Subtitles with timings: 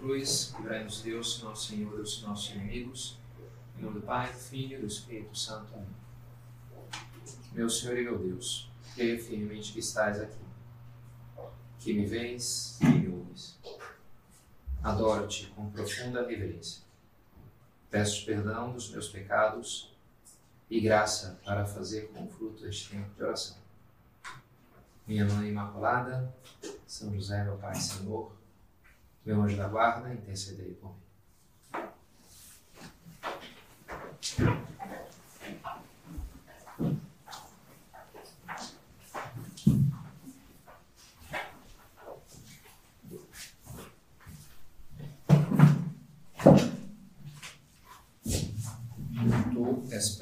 [0.00, 3.18] cruz, livrai-nos Deus, nosso Senhor, dos nossos inimigos.
[3.76, 5.74] Em nome do Pai, do Filho e do Espírito Santo.
[5.74, 5.88] Amém.
[7.52, 10.38] Meu Senhor e meu Deus, creio firmemente que estás aqui,
[11.78, 13.58] que me vês e me ouves.
[14.82, 16.82] Adoro-te com profunda reverência.
[17.90, 19.94] Peço perdão dos meus pecados
[20.70, 23.58] e graça para fazer com fruto este tempo de oração.
[25.06, 26.32] Minha Mãe Imaculada,
[26.86, 28.39] São José, meu Pai Senhor,
[29.24, 31.10] meu anjo da guarda, intercedei por mim.
[49.52, 50.16] Tu és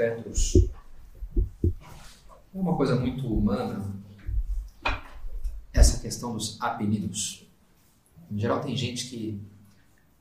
[2.52, 3.94] uma coisa muito humana
[5.72, 7.47] essa questão dos apelidos.
[8.30, 9.40] Em geral, tem gente que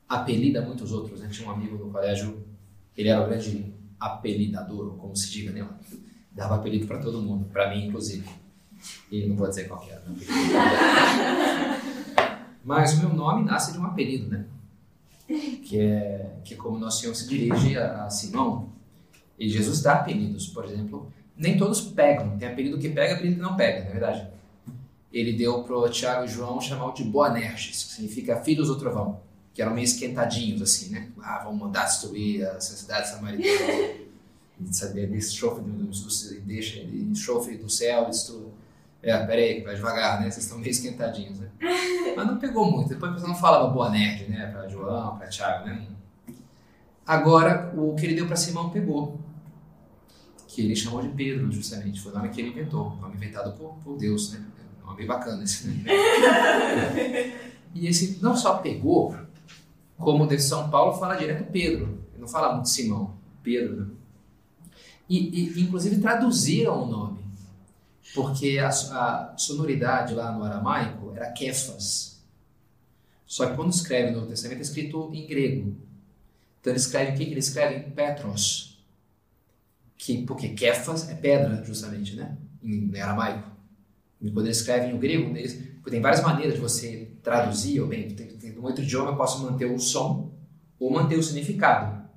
[0.07, 1.19] apelida muitos outros.
[1.19, 1.29] Né?
[1.31, 2.45] Tinha um amigo no colégio,
[2.95, 5.67] ele era o grande apelidador, como se diga, né?
[6.31, 8.27] Dava apelido para todo mundo, para mim, inclusive.
[9.11, 10.01] E não vou dizer qual que era.
[10.01, 10.15] Né?
[12.63, 14.45] Mas o meu nome nasce de um apelido, né?
[15.27, 18.69] Que é, que é como Nosso Senhor se dirige a, a Simão.
[19.37, 21.11] E Jesus dá apelidos, por exemplo.
[21.35, 22.37] Nem todos pegam.
[22.37, 24.27] Tem apelido que pega apelido que não pega, não é verdade?
[25.11, 29.21] Ele deu para Tiago e João chamar de Boanerges, que significa filhos do trovão,
[29.53, 31.09] que eram meio esquentadinhos, assim, né?
[31.21, 33.95] Ah, vamos mandar destruir essa cidade samaritana,
[34.71, 38.51] saber desse enxofre do, deixa enxofre do céu, destrua.
[39.01, 40.29] É, peraí, vai devagar, né?
[40.29, 41.49] Vocês estão meio esquentadinhos, né?
[42.15, 42.89] Mas não pegou muito.
[42.89, 44.47] Depois a pessoa não falava boa nerd, né?
[44.47, 45.87] Para João, para Tiago, né?
[47.05, 49.19] Agora, o que ele deu para Simão pegou.
[50.47, 52.01] Que ele chamou de Pedro, justamente.
[52.01, 52.87] Foi o nome que ele inventou.
[52.87, 54.43] O nome inventado por, por Deus, né?
[54.87, 55.83] Nome bacana esse nome.
[57.75, 59.15] e esse não só pegou,
[59.97, 63.75] como de São Paulo fala direto Pedro, ele não fala muito Simão, Pedro.
[63.75, 63.87] Né?
[65.09, 67.25] E, e, inclusive traduziram o nome,
[68.13, 72.21] porque a, a, sonoridade lá no aramaico era Kefas.
[73.25, 75.75] Só que quando escreve no Testamento é escrito em grego.
[76.59, 77.91] Então ele escreve o que, ele escreve?
[77.91, 78.77] Petros.
[79.97, 82.37] Que, porque Kefas é pedra, justamente, né?
[82.63, 83.56] Em, em aramaico.
[84.19, 88.27] Quando eles escrevem o grego, eles, tem várias maneiras de você traduzir, ou bem, tem,
[88.27, 90.33] tem, outro idioma eu posso manter o som
[90.79, 92.07] ou manter o significado.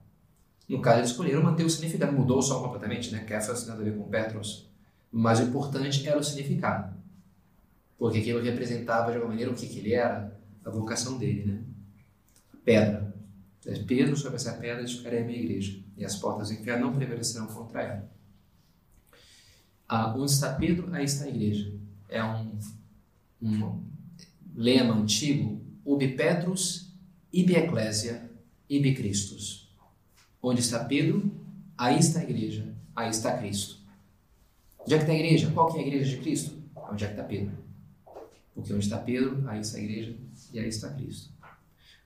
[0.68, 3.24] No caso, eles escolheram manter o significado, mudou o som completamente, né?
[3.24, 4.70] Kefas nada a ver com Petros.
[5.10, 6.94] Mas o importante era o significado.
[7.98, 11.62] Porque aquilo representava, de alguma maneira, o que, que ele era, a vocação dele, né?
[12.64, 13.14] Pedra.
[13.86, 17.46] Pedro, sobre essa pedra, edificarei a minha igreja, e as portas do inferno não prevalecerão
[17.46, 18.10] contra ela.
[19.86, 21.79] Ah, onde está Pedro, aí está a igreja
[22.10, 22.58] é um,
[23.40, 23.82] um
[24.54, 26.92] lema antigo, ubi Petrus,
[27.32, 28.30] ibi Ecclesia,
[28.68, 29.72] ibi Christus.
[30.42, 31.30] Onde está Pedro,
[31.78, 33.78] aí está a igreja, aí está Cristo.
[34.78, 35.50] Onde é que está a igreja?
[35.52, 36.62] Qual que é a igreja de Cristo?
[36.74, 37.52] Onde é que está Pedro?
[38.54, 40.16] Porque onde está Pedro, aí está a igreja
[40.52, 41.30] e aí está Cristo.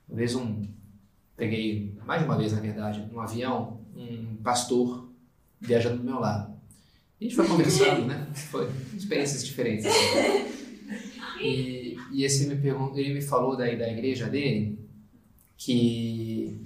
[0.09, 0.67] Uma vez um,
[1.37, 5.09] peguei, mais de uma vez na verdade, num avião, um pastor
[5.61, 6.54] viajando do meu lado.
[7.21, 8.27] A gente foi conversando, né?
[8.35, 9.87] Foi experiências diferentes.
[11.41, 14.79] E, e esse me perguntou, ele me falou daí da igreja dele,
[15.59, 16.59] que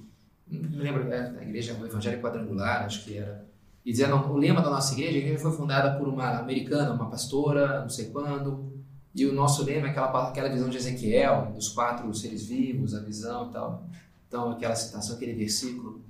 [0.47, 3.45] me lembro é, da igreja evangélica quadrangular, acho que era.
[3.85, 7.11] E dizendo, o lema da nossa igreja, a igreja foi fundada por uma americana, uma
[7.11, 8.73] pastora, não sei quando,
[9.15, 13.01] e o nosso lema é aquela, aquela visão de Ezequiel, dos quatro seres vivos, a
[13.01, 13.89] visão e tal.
[14.27, 16.03] Então, aquela citação, aquele versículo.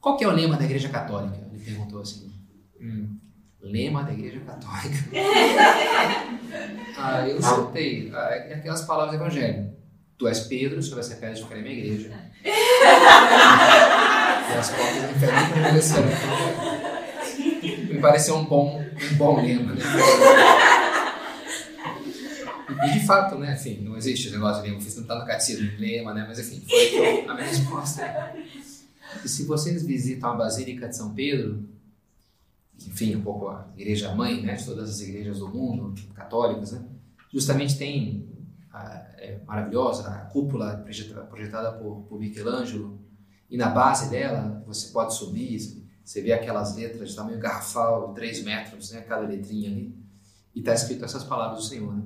[0.00, 1.38] Qual que é o lema da igreja católica?
[1.52, 2.30] Ele perguntou assim.
[2.80, 3.16] Hum,
[3.62, 4.98] lema da Igreja Católica.
[6.98, 9.72] ah, eu soltei aquelas palavras do Evangelho.
[10.18, 12.10] Tu és Pedro, sobre essa pedra ficarei minha igreja.
[12.44, 12.48] e
[14.58, 16.08] as portas do inferno permanecerão.
[17.62, 19.72] Me pareceu um bom, um bom lema.
[19.72, 19.82] Né?
[22.84, 25.70] E de fato, né, enfim, não existe esse negócio de lema, não está no catecismo,
[25.78, 28.34] lema, né, mas enfim, foi a minha resposta.
[29.24, 31.64] E se vocês visitam a Basílica de São Pedro,
[32.86, 36.84] enfim, um pouco a igreja mãe né, de todas as igrejas do mundo, católicas, né,
[37.32, 38.28] justamente tem
[38.72, 40.84] a, é maravilhosa a cúpula
[41.28, 43.00] projetada, por, por Michelangelo
[43.50, 45.58] e na base dela você pode subir,
[46.04, 49.96] você vê aquelas letras de tamanho garrafal, 3 metros, né, cada letrinha ali,
[50.54, 52.02] e está escrito essas palavras do Senhor, né?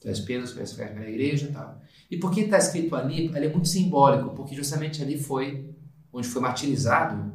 [0.00, 1.80] Tu és Pedro, tu és na igreja e tal.
[2.10, 3.26] E por que está escrito ali?
[3.34, 5.74] Ele é muito simbólico, porque justamente ali foi
[6.12, 7.32] onde foi martirizado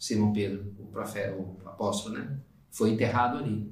[0.00, 2.38] Simão Pedro, o profeta, o apóstolo, né?
[2.70, 3.70] Foi enterrado ali.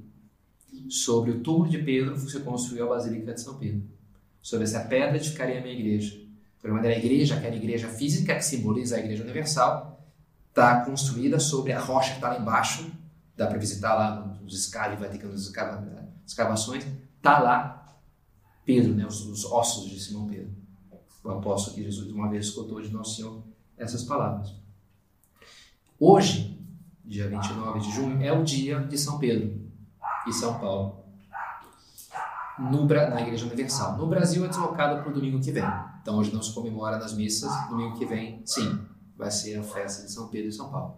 [0.87, 3.81] Sobre o túmulo de Pedro se construiu a Basílica de São Pedro.
[4.39, 6.15] Sobre essa pedra edificaria a minha igreja.
[6.63, 10.07] De maneira, a igreja, aquela igreja física que simboliza a igreja universal,
[10.49, 12.91] está construída sobre a rocha que está lá embaixo.
[13.35, 15.25] Dá para visitar lá nos escalhos, vai ter que
[16.25, 16.85] escavações.
[17.17, 17.97] Está lá
[18.63, 20.51] Pedro, né, os, os, ossos de Simão Pedro.
[21.23, 23.43] O apóstolo que Jesus uma vez escutou de Nosso Senhor
[23.75, 24.53] essas palavras.
[26.01, 26.57] Hoje,
[27.03, 29.59] dia 29 de junho, é o dia de São Pedro
[30.25, 31.03] e São Paulo
[32.57, 33.97] no, na Igreja Universal.
[33.97, 35.65] No Brasil é deslocado para o domingo que vem.
[36.01, 38.79] Então hoje não se comemora nas missas, domingo que vem, sim,
[39.17, 40.95] vai ser a festa de São Pedro e São Paulo.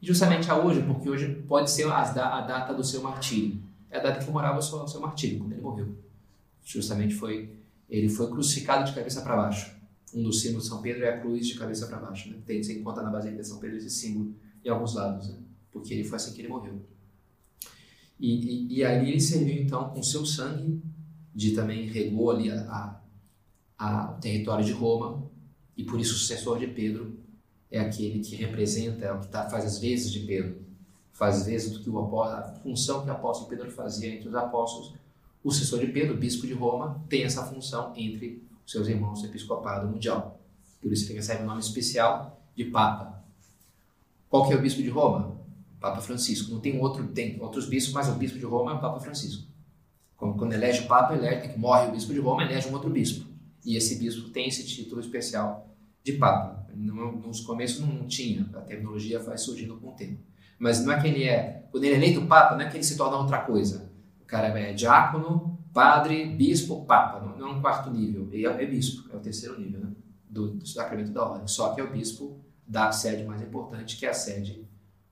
[0.00, 3.62] E justamente a hoje, porque hoje pode ser a, a data do seu martírio.
[3.90, 5.94] É a data que comemorava o seu, o seu martírio, quando ele morreu.
[6.64, 7.54] Justamente foi,
[7.86, 9.77] ele foi crucificado de cabeça para baixo.
[10.14, 12.30] Um dos símbolos de São Pedro é a cruz de cabeça para baixo.
[12.30, 12.36] Né?
[12.46, 14.34] Tem, você encontra na Basílica de São Pedro esse símbolo
[14.64, 15.36] em alguns lados, né?
[15.70, 16.80] porque ele foi assim que ele morreu.
[18.18, 20.82] E, e, e ali ele serviu então com seu sangue,
[21.34, 22.98] de também regou ali a, a
[23.78, 25.30] a, o território de Roma,
[25.76, 27.16] e por isso o sucessor de Pedro
[27.70, 30.60] é aquele que representa, é o que tá, faz as vezes de Pedro,
[31.12, 34.28] faz as vezes do que o apóstolo, a função que o apóstolo Pedro fazia entre
[34.28, 34.94] os apóstolos.
[35.44, 39.88] O sucessor de Pedro, bispo de Roma, tem essa função entre seus irmãos do episcopado
[39.88, 40.40] mundial.
[40.80, 43.24] Por isso ele recebe o nome especial de Papa.
[44.28, 45.38] Qual que é o bispo de Roma?
[45.80, 46.52] Papa Francisco.
[46.52, 49.48] Não tem outro, tem outros bispos, mas o bispo de Roma é o Papa Francisco.
[50.16, 53.24] Quando elege o Papa, elege, morre o bispo de Roma, elege um outro bispo.
[53.64, 55.68] E esse bispo tem esse título especial
[56.04, 56.66] de Papa.
[56.74, 60.20] Nos começos não tinha, a terminologia vai surgindo com o tempo.
[60.58, 62.84] Mas não é que ele é, quando ele é eleito Papa, não é que ele
[62.84, 63.90] se torna outra coisa.
[64.20, 67.20] O cara é diácono, padre, bispo, Papa.
[67.20, 69.92] Não, não é um quarto nível, é, é bispo, é o terceiro nível né?
[70.28, 71.46] do, do sacramento da ordem.
[71.46, 74.66] Só que é o bispo da sede mais importante, que é a sede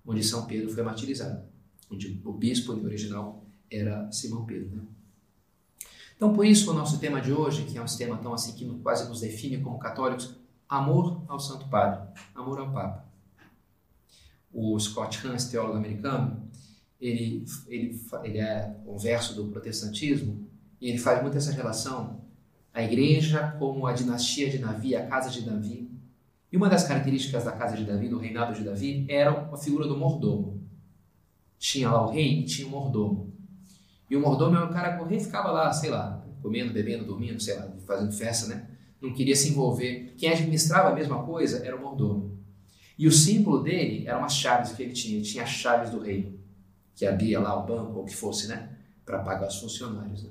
[0.05, 1.45] onde São Pedro foi martirizado.
[1.89, 4.75] Onde o bispo original era Simão Pedro.
[4.75, 4.83] Né?
[6.17, 8.69] Então, por isso, o nosso tema de hoje, que é um tema tão assim que
[8.81, 10.35] quase nos define como católicos,
[10.69, 13.05] amor ao Santo Padre, amor ao Papa.
[14.53, 16.51] O Scott Hans, teólogo americano,
[17.01, 20.46] ele, ele, ele é o verso do protestantismo
[20.81, 22.25] e ele faz muito essa relação
[22.77, 25.91] a igreja como a dinastia de Davi, a casa de Davi.
[26.53, 29.89] E uma das características da casa de Davi, do reinado de Davi, era a figura
[29.89, 30.63] do mordomo.
[31.59, 33.33] Tinha lá o rei e tinha o mordomo.
[34.11, 37.07] E o mordomo era o cara que o rei ficava lá, sei lá, comendo, bebendo,
[37.07, 38.69] dormindo, sei lá, fazendo festa, né?
[39.01, 40.15] Não queria se envolver.
[40.19, 42.39] Quem administrava a mesma coisa era o mordomo.
[42.99, 45.17] E o símbolo dele eram as chaves que ele tinha.
[45.17, 46.39] Ele tinha as chaves do reino,
[46.95, 48.77] que abria lá o banco, ou o que fosse, né?
[49.05, 50.25] Para pagar os funcionários.
[50.25, 50.31] Né?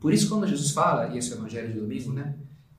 [0.00, 2.34] Por isso, quando Jesus fala, e esse é o Evangelho de domingo, né?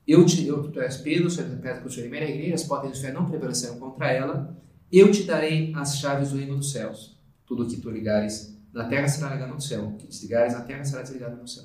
[0.06, 3.00] Eu te, eu, tu és Pedro, sou pedra que o Senhor a igreja, as portas
[3.12, 4.56] não prevalecerão contra ela.
[4.90, 7.16] Eu te darei as chaves do reino dos céus.
[7.46, 9.86] Tudo o que tu ligares na terra será ligado no céu.
[9.86, 11.64] O que desligares na terra será desligado no céu.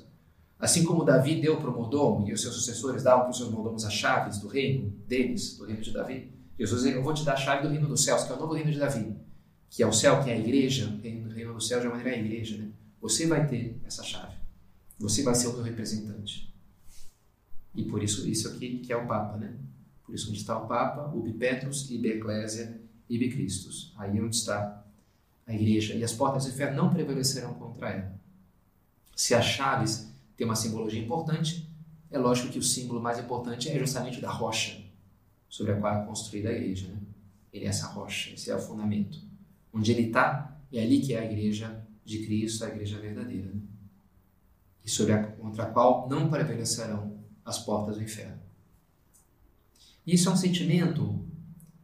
[0.58, 3.50] Assim como Davi deu para o mordomo e os seus sucessores davam para os seus
[3.50, 7.24] mordomos as chaves do reino deles, do reino de Davi, Jesus disse: Eu vou te
[7.24, 9.14] dar a chave do reino dos céus, que é o novo reino de Davi,
[9.68, 11.96] que é o céu, que é a igreja, o reino, reino dos céus de uma
[11.96, 12.56] maneira é a igreja.
[12.56, 12.68] Né?
[13.00, 14.35] Você vai ter essa chave.
[14.98, 16.52] Você vai ser o meu representante.
[17.74, 19.54] E por isso, isso aqui que é o Papa, né?
[20.04, 23.92] Por isso, onde está o Papa, ubi Petrus, ibi Ecclesia, ibi Christus.
[23.96, 24.84] Aí é onde está
[25.46, 25.94] a igreja.
[25.94, 28.20] E as portas do inferno não prevalecerão contra ela.
[29.14, 31.68] Se as chaves têm uma simbologia importante,
[32.10, 34.84] é lógico que o símbolo mais importante é justamente da rocha
[35.48, 36.88] sobre a qual é construída a igreja.
[36.88, 36.98] Né?
[37.52, 39.18] Ele é essa rocha, esse é o fundamento.
[39.72, 43.48] Onde ele está, é ali que é a igreja de Cristo, a igreja verdadeira.
[43.48, 43.60] Né?
[44.86, 48.40] E sobre a, contra a qual não prevalecerão as portas do inferno.
[50.06, 51.26] Isso é um sentimento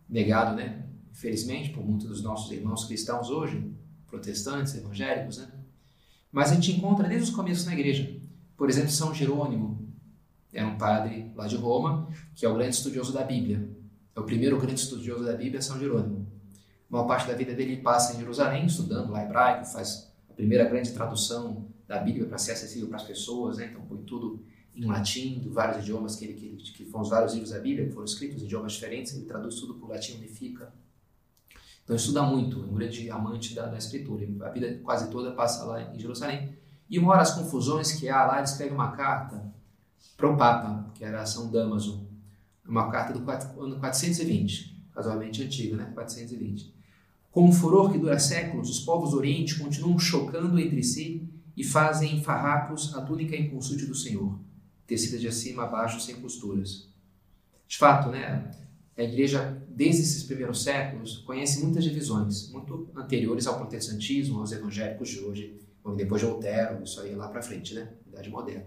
[0.09, 0.83] negado, né?
[1.13, 3.73] infelizmente, por muitos dos nossos irmãos cristãos hoje,
[4.07, 5.49] protestantes, evangélicos, né?
[6.33, 8.19] Mas a gente encontra desde os começos na igreja.
[8.57, 9.89] Por exemplo, São Jerônimo
[10.53, 13.71] era um padre lá de Roma, que é o grande estudioso da Bíblia.
[14.17, 16.27] É o primeiro grande estudioso da Bíblia, São Jerônimo.
[16.91, 20.93] Uma parte da vida dele passa em Jerusalém, estudando lá hebraico, faz a primeira grande
[20.93, 23.69] tradução da Bíblia para ser acessível para as pessoas, né?
[23.71, 24.43] então põe tudo
[24.75, 27.93] em latim, vários idiomas que ele que, que foram os vários livros da Bíblia que
[27.93, 30.73] foram escritos em idiomas diferentes, ele traduz tudo para o latim, unifica.
[31.85, 34.27] Então estuda muito, é um grande amante da, da escritura.
[34.47, 36.57] A vida quase toda passa lá em Jerusalém.
[36.89, 39.53] E uma hora as confusões que há lá, ele escreve uma carta
[40.17, 42.07] para o Papa, que era São Damaso,
[42.67, 43.31] uma carta do
[43.61, 45.91] ano 420, casualmente antiga, né?
[45.93, 46.73] 420.
[47.31, 51.65] Com um furor que dura séculos, os povos do Oriente continuam chocando entre si e
[51.65, 54.39] fazem em farrapos a túnica impulsute do Senhor,
[54.87, 56.89] tecida de cima a baixo sem costuras.
[57.67, 58.51] De fato, né?
[58.97, 65.09] a igreja, desde esses primeiros séculos, conhece muitas divisões, muito anteriores ao protestantismo, aos evangélicos
[65.09, 65.59] de hoje,
[65.97, 67.89] depois de Lutero, isso aí lá para frente, né?
[68.07, 68.67] Idade moderna.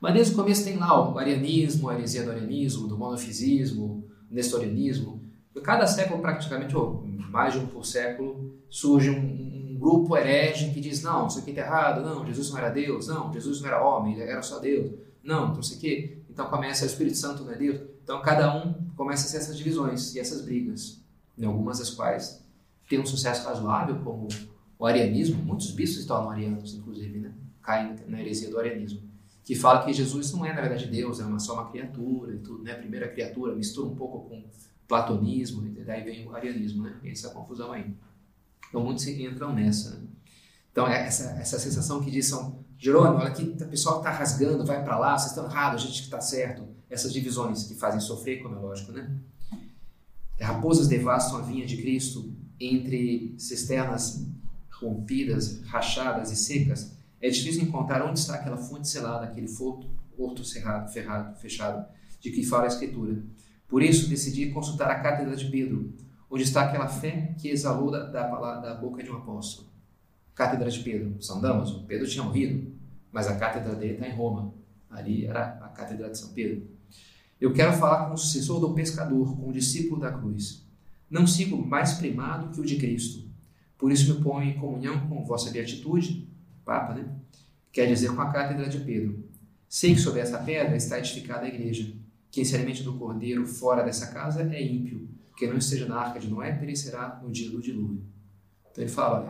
[0.00, 4.34] Mas desde o começo tem lá o arianismo, a heresia do arianismo, do monofisismo, o
[4.34, 5.20] nestorianismo.
[5.62, 11.02] Cada século, praticamente, ou mais de um por século, surge um grupo herege que diz:
[11.02, 14.12] não, isso aqui está errado, não, Jesus não era Deus, não, Jesus não era homem,
[14.14, 14.92] ele era só Deus,
[15.24, 16.18] não, não sei o quê.
[16.28, 17.80] Então começa o Espírito Santo não é Deus.
[18.04, 21.00] Então cada um começa a ser essas divisões e essas brigas,
[21.36, 22.44] em algumas das quais
[22.88, 24.28] tem um sucesso razoável, como
[24.78, 27.32] o arianismo, muitos bispos tornam arianos, inclusive, né?
[27.62, 29.02] caem na heresia do arianismo,
[29.44, 32.38] que fala que Jesus não é, na verdade, Deus, é uma, só uma criatura e
[32.38, 32.74] tudo, né?
[32.74, 34.42] Primeira criatura, mistura um pouco com
[34.88, 36.96] platonismo, e daí vem o arianismo, né?
[37.04, 37.94] Essa confusão aí.
[38.70, 40.06] Então muitos entram nessa, né?
[40.72, 44.64] Então é essa, essa sensação que diz são Jerônimo, olha aqui, o pessoal está rasgando,
[44.64, 46.66] vai para lá, vocês estão errados, a gente que está certo.
[46.88, 49.10] Essas divisões que fazem sofrer, como é lógico, né?
[50.40, 54.26] Raposas devastam a vinha de Cristo entre cisternas
[54.80, 56.96] rompidas, rachadas e secas.
[57.20, 59.48] É difícil encontrar onde está aquela fonte selada, aquele
[60.16, 61.86] horto cerrado, ferrado, fechado,
[62.18, 63.22] de que fala a Escritura.
[63.68, 65.92] Por isso, decidi consultar a cátedra de Pedro,
[66.30, 69.68] onde está aquela fé que exalou da, da, da boca de um apóstolo.
[70.34, 72.72] Cátedra de Pedro, São Damaso, Pedro tinha morrido,
[73.10, 74.54] mas a cátedra dele está em Roma.
[74.88, 76.68] Ali era a cátedra de São Pedro.
[77.40, 80.64] Eu quero falar com o sucessor do pescador, com o discípulo da cruz.
[81.08, 83.28] Não sigo mais primado que o de Cristo.
[83.76, 86.28] Por isso me ponho em comunhão com vossa beatitude,
[86.64, 87.08] Papa, né?
[87.72, 89.24] Quer dizer, com a cátedra de Pedro.
[89.68, 91.92] Sei que sobre essa pedra está edificada a igreja.
[92.30, 95.08] Quem se alimente do cordeiro fora dessa casa é ímpio.
[95.40, 98.04] Quem não esteja na arca de Noé perecerá no dia do dilúvio.
[98.70, 99.24] Então ele fala,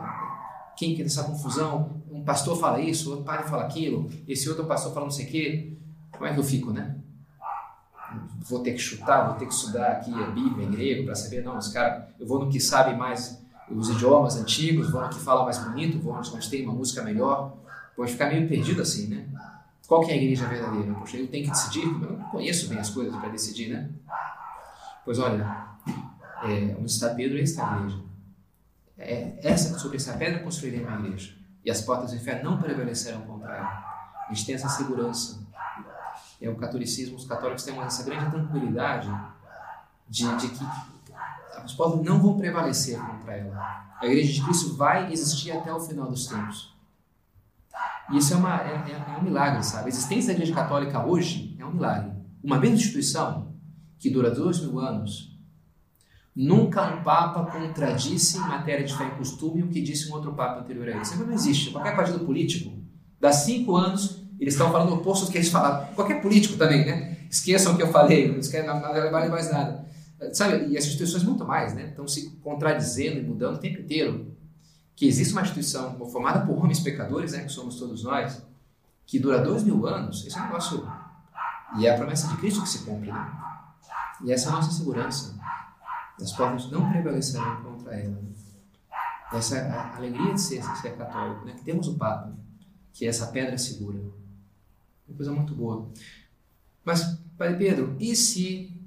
[0.75, 2.01] quem que essa confusão?
[2.11, 5.29] Um pastor fala isso, outro padre fala aquilo, esse outro pastor fala não sei o
[5.29, 5.73] quê.
[6.11, 6.97] Como é que eu fico, né?
[8.41, 11.45] Vou ter que chutar, vou ter que estudar aqui a Bíblia em grego para saber,
[11.45, 15.19] não, os caras, eu vou no que sabe mais os idiomas antigos, vou no que
[15.19, 17.55] fala mais bonito, vou onde tem uma música melhor.
[17.95, 19.29] Pode ficar meio perdido assim, né?
[19.87, 20.93] Qual que é a igreja verdadeira?
[20.93, 23.89] Poxa, eu tenho que decidir, eu não conheço bem as coisas para decidir, né?
[25.05, 25.60] Pois olha,
[26.43, 28.01] é, onde está Pedro, aí está a igreja.
[28.97, 31.33] É, essa, sobre essa pedra construirei uma igreja.
[31.65, 34.25] E as portas do inferno não prevalecerão contra ela.
[34.27, 35.39] A gente tem essa segurança.
[36.39, 39.09] É o catolicismo, os católicos têm essa grande tranquilidade
[40.07, 40.65] de, de que
[41.55, 43.95] as portas não vão prevalecer contra ela.
[43.99, 46.73] A igreja de Cristo vai existir até o final dos tempos.
[48.11, 49.85] E isso é, uma, é, é, é um milagre, sabe?
[49.85, 52.11] A existência da igreja católica hoje é um milagre.
[52.43, 53.53] Uma mesma instituição
[53.99, 55.30] que dura dois mil anos,
[56.35, 60.33] Nunca um Papa contradisse em matéria de fé e costume o que disse um outro
[60.33, 61.01] Papa anterior a ele.
[61.01, 61.71] Isso não existe.
[61.71, 62.71] Qualquer partido político,
[63.19, 65.93] dá cinco anos, eles estão falando o oposto do que eles falaram.
[65.93, 67.17] Qualquer político também, né?
[67.29, 69.85] Esqueçam o que eu falei, não esquecem, não vale mais nada.
[70.33, 71.89] Sabe, e as instituições muito mais, né?
[71.89, 74.33] Estão se contradizendo e mudando o tempo inteiro.
[74.95, 77.43] Que existe uma instituição formada por homens pecadores, né?
[77.43, 78.41] Que somos todos nós,
[79.05, 80.87] que dura dois mil anos, isso é um negócio.
[81.77, 83.31] E é a promessa de Cristo que se cumpre, né?
[84.23, 85.35] E essa é a nossa segurança
[86.19, 88.21] as portas não prevalecerão contra ela.
[89.31, 91.53] Essa é alegria de ser, ser católico, né?
[91.53, 92.35] que temos o Papa,
[92.91, 93.99] que é essa pedra segura.
[95.07, 95.89] Uma coisa muito boa.
[96.83, 98.77] Mas, Padre Pedro, e se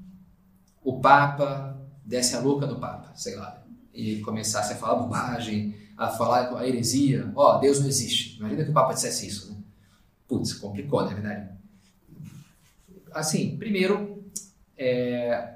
[0.82, 6.10] o Papa desse a louca do Papa, sei lá, e começasse a falar bobagem, a
[6.10, 8.38] falar a heresia, ó, oh, Deus não existe.
[8.38, 9.58] Imagina que o Papa dissesse isso, né?
[10.28, 11.50] Putz, complicou, não é verdade?
[13.12, 14.24] Assim, primeiro,
[14.76, 15.54] é,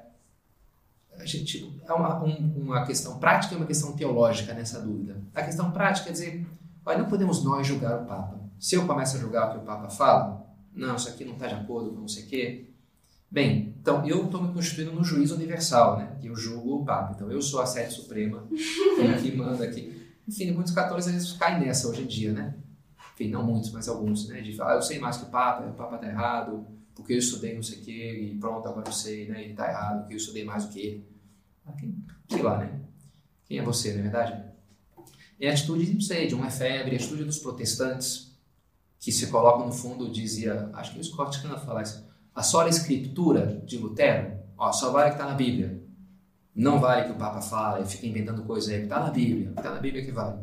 [1.19, 5.21] a gente é uma, um, uma questão prática e uma questão teológica nessa dúvida.
[5.35, 6.47] A questão prática é dizer,
[6.85, 8.39] olha, não podemos nós julgar o Papa.
[8.57, 11.47] Se eu começo a julgar o que o Papa fala, não, isso aqui não está
[11.47, 12.65] de acordo com não sei o quê.
[13.29, 16.17] Bem, então eu estou me constituindo no juiz universal, né?
[16.19, 17.13] Que eu julgo o Papa.
[17.15, 18.47] Então eu sou a sede suprema
[19.21, 19.99] que manda aqui.
[20.27, 22.55] Enfim, muitos católicos às vezes caem nessa hoje em dia, né?
[23.13, 24.41] Enfim, não muitos, mas alguns, né?
[24.41, 26.65] De falar, ah, eu sei mais que o Papa, o Papa está errado,
[26.99, 29.41] porque eu estudei não sei o quê, e pronto, agora eu sei, né?
[29.41, 31.09] Ele está errado, porque eu estudei mais do que ele.
[31.65, 32.79] Ah, quem, lá, né?
[33.45, 34.43] Quem é você, não é verdade?
[35.39, 38.37] É a atitude, não sei, de um efebre, a atitude dos protestantes,
[38.99, 42.69] que se colocam no fundo, dizia, acho que o Scott Cana fala isso, a sola
[42.69, 45.81] escritura de Lutero, ó, só vale o que está na Bíblia.
[46.53, 49.73] Não vale que o Papa fala e fica inventando coisa aí, está na Bíblia, está
[49.73, 50.41] na Bíblia que vale.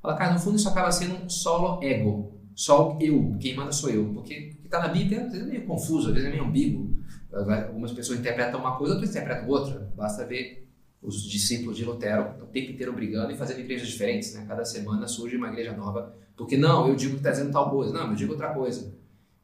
[0.00, 3.88] Fala, cara, no fundo isso acaba sendo um solo ego, só eu, quem manda sou
[3.88, 6.44] eu, porque que está na Bíblia, às vezes é meio confuso, às vezes é meio
[6.44, 6.92] ambíguo.
[7.32, 9.92] Algumas pessoas interpretam uma coisa, outras interpretam outra.
[9.96, 10.68] Basta ver
[11.00, 14.34] os discípulos de Lutero o tempo inteiro brigando e fazendo igrejas diferentes.
[14.34, 14.44] Né?
[14.44, 16.12] Cada semana surge uma igreja nova.
[16.36, 17.92] Porque não, eu digo que está dizendo tal coisa.
[17.92, 18.92] Não, eu digo outra coisa.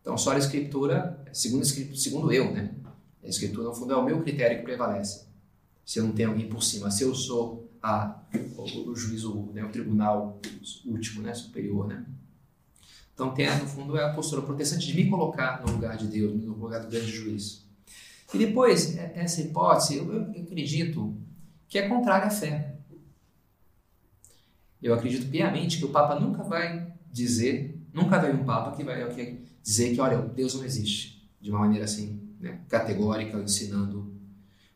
[0.01, 2.75] Então, só a escritura, segundo, segundo eu, né?
[3.23, 5.29] A escritura, no fundo, é o meu critério que prevalece.
[5.85, 8.25] Se eu não tenho alguém por cima, se eu sou a,
[8.57, 10.41] o, o juízo, né, o tribunal
[10.85, 12.05] último, né, superior, né?
[13.15, 16.43] Então, tem, no fundo, é a postura protestante de me colocar no lugar de Deus,
[16.43, 17.65] no lugar do grande juiz.
[18.33, 21.17] E depois, é, essa hipótese, eu, eu acredito
[21.69, 22.75] que é contrária à fé.
[24.83, 29.09] Eu acredito piamente que o Papa nunca vai dizer, nunca vai um Papa que vai
[29.63, 34.13] dizer que, olha, Deus não existe, de uma maneira assim, né, categórica, ensinando.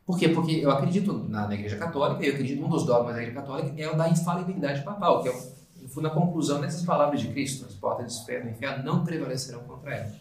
[0.05, 0.29] Por quê?
[0.29, 3.39] Porque eu acredito na, na Igreja Católica, e eu acredito um dos dogmas da Igreja
[3.39, 5.58] Católica é o da infalibilidade papal, que é o
[5.89, 9.63] no fundo, a conclusão dessas palavras de Cristo, as portas do inferno, inferno não prevalecerão
[9.63, 10.15] contra ela.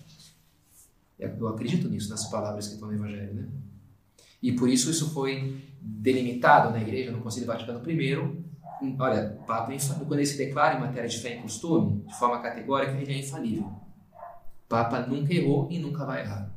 [1.19, 3.49] Eu acredito nisso, nessas palavras que estão no Evangelho, né?
[4.43, 8.97] E por isso isso foi delimitado na igreja, no Concílio Vaticano I.
[8.99, 12.41] Olha, Papa, é quando ele se declara em matéria de fé e costume, de forma
[12.41, 13.71] categórica, ele é infalível.
[14.69, 16.51] Papa nunca errou e nunca vai errar.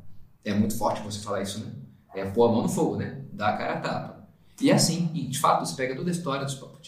[0.46, 1.72] É muito forte você falar isso, né?
[2.14, 3.26] É pôr a mão no fogo, né?
[3.34, 4.28] Dar a cara a tapa.
[4.62, 6.80] E é assim, e de fato, você pega toda a história dos papas,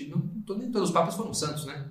[0.46, 1.90] todos os papas foram santos, né?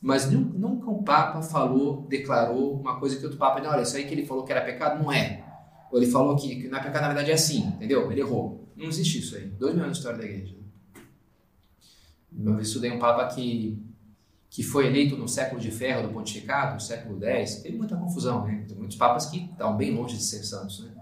[0.00, 4.04] Mas nunca um Papa falou, declarou uma coisa que outro Papa, não, olha, isso aí
[4.04, 5.44] que ele falou que era pecado não é.
[5.92, 8.10] Ou ele falou que, que não é pecado, na verdade é assim, entendeu?
[8.10, 8.66] Ele errou.
[8.74, 9.46] Não existe isso aí.
[9.46, 10.56] Dois mil anos de história da igreja.
[12.42, 13.78] Eu estudei um Papa que,
[14.48, 17.56] que foi eleito no século de ferro do pontificado, século X.
[17.56, 18.64] Teve muita confusão, né?
[18.66, 20.92] Tem muitos papas que estavam bem longe de ser santos, né?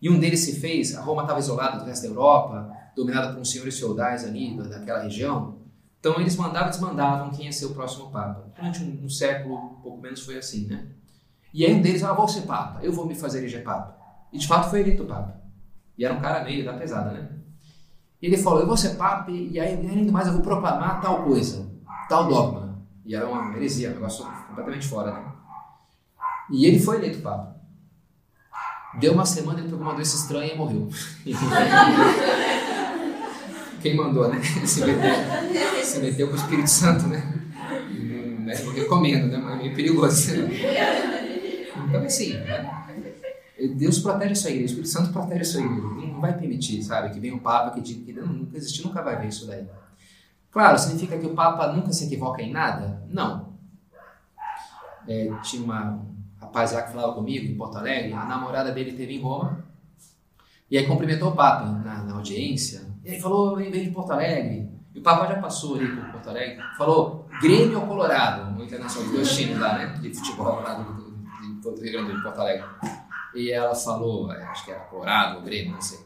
[0.00, 3.40] E um deles se fez, a Roma estava isolada do resto da Europa, dominada por
[3.40, 5.58] uns senhores feudais ali daquela região,
[6.00, 8.46] então eles mandavam e desmandavam quem ia ser o próximo Papa.
[8.54, 10.86] Durante um, um século, pouco menos, foi assim, né?
[11.52, 13.96] E aí um deles, ah, vou ser Papa, eu vou me fazer eleger Papa.
[14.32, 15.40] E de fato foi eleito Papa.
[15.96, 17.28] E era um cara meio da pesada, né?
[18.20, 21.24] E ele falou, eu vou ser Papa e aí, ainda mais, eu vou proclamar tal
[21.24, 21.68] coisa,
[22.08, 22.78] tal dogma.
[23.04, 25.32] E era uma heresia, um negócio completamente fora, né?
[26.50, 27.56] E ele foi eleito Papa.
[28.98, 30.88] Deu uma semana, ele pegou uma doença estranha e morreu.
[33.82, 34.40] Quem mandou, né?
[34.66, 35.02] Se meteu,
[35.84, 37.38] se meteu com o Espírito Santo, né?
[38.48, 38.54] né?
[38.62, 39.36] Eu recomendo, né?
[39.38, 40.32] Mas é meio perigoso.
[41.88, 42.34] Então, assim,
[43.76, 45.82] Deus protege a sua igreja, o Espírito Santo protege a sua igreja.
[45.82, 49.02] Não vai permitir, sabe, que venha um Papa que diga que não, nunca existiu, nunca
[49.02, 49.66] vai ver isso daí.
[50.50, 53.02] Claro, significa que o Papa nunca se equivoca em nada?
[53.08, 53.48] Não.
[55.06, 58.92] É, tinha uma, um rapaz lá que falava comigo em Porto Alegre, a namorada dele
[58.92, 59.64] teve em Roma,
[60.70, 64.12] e aí cumprimentou o Papa na, na audiência, e aí falou, em vez de Porto
[64.12, 68.64] Alegre, e o Papa já passou ali por Porto Alegre, falou Grêmio ou Colorado, no
[68.64, 72.40] Internacional, dois times lá, né, de futebol lá do, do, do Rio Grande de Porto
[72.40, 72.64] Alegre.
[73.32, 76.00] E ela falou, é, acho que era Colorado ou Grêmio, não sei.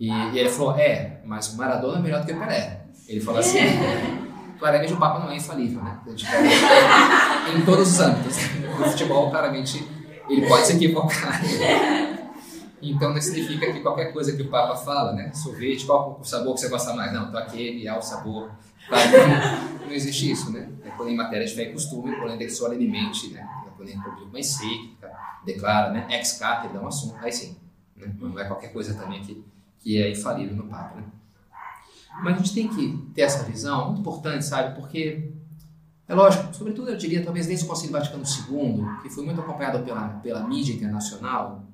[0.00, 2.80] E, e ele falou, é, mas o Maradona é melhor do que o Pelé.
[3.06, 3.58] Ele falou assim,
[4.58, 6.00] claramente o Papa não é infalível, né?
[7.54, 8.38] em todos os âmbitos.
[8.76, 9.86] No futebol, claramente,
[10.28, 11.40] ele pode se equivocar.
[12.82, 15.32] Então não significa que qualquer coisa que o Papa fala, né?
[15.32, 17.12] Sorvete, qual o sabor que você gosta mais?
[17.12, 18.50] Não, então aquele é o sabor.
[18.90, 20.68] Não, não, existe isso, né?
[20.84, 23.46] É em matéria de fé e costume, quando é solenemente, né?
[23.66, 25.12] É quando público mais encíclica,
[25.44, 26.06] declara, né?
[26.10, 27.56] Ex cátedra, um assunto, aí sim.
[27.96, 28.12] Né?
[28.18, 29.44] Não é qualquer coisa também que,
[29.78, 31.04] que é infalível no Papa, né?
[32.22, 34.74] Mas a gente tem que ter essa visão, muito importante, sabe?
[34.74, 35.30] Porque
[36.08, 39.84] é lógico, sobretudo eu diria, talvez desde o Concílio Vaticano II, que foi muito acompanhado
[39.84, 41.69] pela, pela mídia internacional,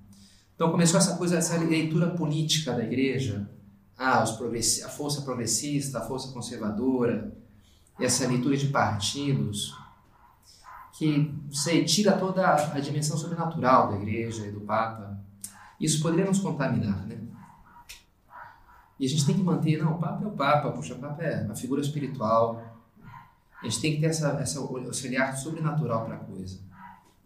[0.56, 3.48] então começou essa coisa, essa leitura política da igreja,
[3.96, 7.30] ah, os a força progressista, a força conservadora,
[8.00, 9.76] essa leitura de partidos,
[10.94, 15.18] que você tira toda a dimensão sobrenatural da igreja e do Papa.
[15.78, 17.18] Isso poderia nos contaminar, né?
[18.98, 21.22] E a gente tem que manter, não, o Papa é o Papa, puxa, o Papa
[21.22, 22.62] é uma figura espiritual.
[23.60, 26.60] A gente tem que ter essa, essa, esse olhar sobrenatural para a coisa.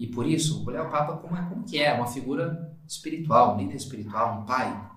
[0.01, 3.59] E por isso, olhar o Papa como, é, como que é, uma figura espiritual, um
[3.59, 4.91] líder espiritual, um pai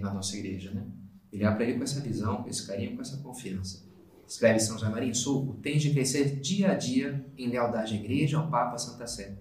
[0.00, 0.86] na nossa igreja, né?
[1.32, 3.84] Olhar para ele com essa visão, com esse carinho, com essa confiança.
[4.28, 8.38] Escreve São José Maria Sulco, tem de crescer dia a dia em lealdade à igreja,
[8.38, 9.36] ao Papa, à Santa Sé,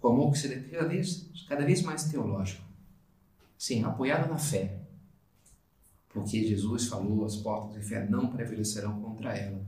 [0.00, 2.64] com amor que seja cada vez, cada vez mais teológico.
[3.58, 4.80] Sim, apoiado na fé,
[6.08, 9.60] porque Jesus falou, as portas do inferno não prevalecerão contra ela.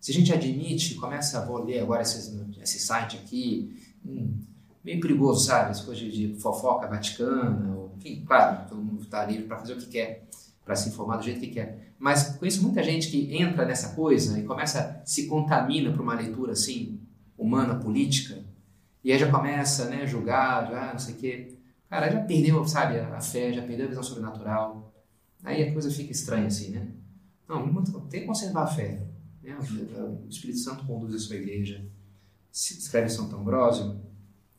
[0.00, 4.38] Se a gente admite, começa a ler agora esse, esse site aqui, hum,
[4.84, 5.70] meio perigoso, sabe?
[5.70, 9.78] Essa coisa de, fofoca vaticana, ou, enfim, claro, todo mundo está livre para fazer o
[9.78, 10.28] que quer,
[10.64, 11.94] para se informar do jeito que quer.
[11.98, 16.52] Mas conheço muita gente que entra nessa coisa e começa, se contamina para uma leitura
[16.52, 17.00] assim,
[17.36, 18.44] humana, política,
[19.02, 21.54] e aí já começa né, julgar, já não sei o quê.
[21.88, 24.92] Cara, já perdeu, sabe, a fé, já perdeu a visão sobrenatural.
[25.44, 26.88] Aí a coisa fica estranha assim, né?
[27.48, 27.72] Não,
[28.08, 29.00] tem que conservar a fé.
[29.46, 29.56] Né?
[30.00, 31.84] O Espírito Santo conduz a sua igreja.
[32.52, 34.00] Escreve Santo Ambrósio,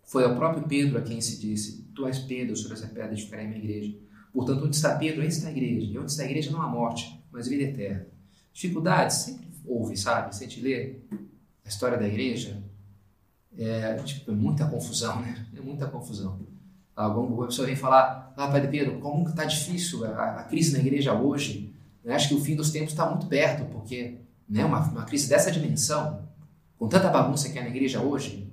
[0.03, 3.47] foi ao próprio Pedro a quem se disse: Tu és Pedro, sobre essa pedra edificarei
[3.47, 3.97] minha igreja.
[4.33, 5.85] Portanto, onde está Pedro, aí está a igreja.
[5.85, 8.07] E onde está a igreja, não há morte, mas vida eterna.
[8.53, 10.35] Dificuldades sempre houve, sabe?
[10.35, 10.95] Se a gente lê
[11.65, 12.63] a história da igreja,
[13.57, 15.45] é, tipo, é muita confusão, né?
[15.55, 16.39] É muita confusão.
[16.95, 21.13] Alguma pessoa vem falar, ah, Padre Pedro, como está difícil a, a, crise na igreja
[21.13, 21.73] hoje?
[22.03, 24.15] Eu acho que o fim dos tempos está muito perto, porque
[24.49, 26.27] né, uma, uma crise dessa dimensão,
[26.77, 28.51] com tanta bagunça que é na igreja hoje,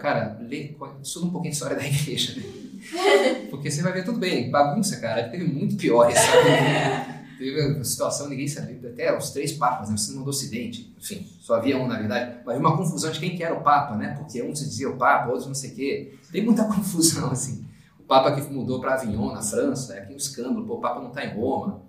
[0.00, 2.42] cara, lê, estuda um pouquinho de história da igreja, né?
[3.50, 7.18] Porque você vai ver tudo bem, bagunça, cara, teve muito piores, sabe?
[7.38, 11.54] teve uma situação, ninguém sabia, até os três papas, né, você do Ocidente, enfim, só
[11.54, 14.14] havia um na verdade, mas uma confusão de quem que era o Papa, né?
[14.18, 16.14] Porque um se dizia o Papa, outros não sei o quê.
[16.32, 17.64] Tem muita confusão, assim.
[17.98, 21.00] O Papa que mudou para Avignon, na França, é aqui um escândalo, pô, o Papa
[21.00, 21.82] não está em Roma.